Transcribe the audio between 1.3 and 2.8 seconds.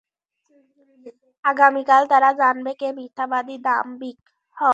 আগামীকাল তারা জানবে,